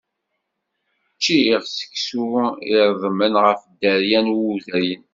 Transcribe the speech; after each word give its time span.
Čččiɣ 1.17 1.61
seksu 1.67 2.25
iṛedmen 2.75 3.33
ɣef 3.45 3.61
dderya 3.71 4.19
n 4.25 4.27
wudayen. 4.37 5.03